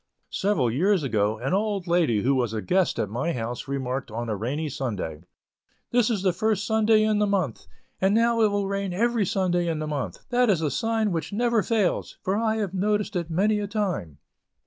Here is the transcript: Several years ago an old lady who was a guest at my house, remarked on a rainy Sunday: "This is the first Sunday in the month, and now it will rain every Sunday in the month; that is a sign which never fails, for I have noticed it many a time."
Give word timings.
Several 0.31 0.71
years 0.71 1.03
ago 1.03 1.37
an 1.37 1.53
old 1.53 1.85
lady 1.85 2.23
who 2.23 2.33
was 2.33 2.53
a 2.53 2.61
guest 2.63 2.97
at 2.97 3.07
my 3.07 3.33
house, 3.33 3.67
remarked 3.67 4.09
on 4.09 4.29
a 4.29 4.35
rainy 4.35 4.67
Sunday: 4.67 5.25
"This 5.91 6.09
is 6.09 6.23
the 6.23 6.33
first 6.33 6.65
Sunday 6.65 7.03
in 7.03 7.19
the 7.19 7.27
month, 7.27 7.67
and 8.01 8.15
now 8.15 8.41
it 8.41 8.49
will 8.49 8.67
rain 8.67 8.93
every 8.93 9.27
Sunday 9.27 9.67
in 9.67 9.77
the 9.77 9.85
month; 9.85 10.27
that 10.31 10.49
is 10.49 10.63
a 10.63 10.71
sign 10.71 11.11
which 11.11 11.31
never 11.31 11.61
fails, 11.61 12.17
for 12.23 12.35
I 12.35 12.55
have 12.55 12.73
noticed 12.73 13.15
it 13.15 13.29
many 13.29 13.59
a 13.59 13.67
time." 13.67 14.17